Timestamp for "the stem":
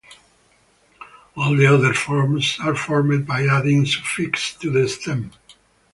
4.71-5.29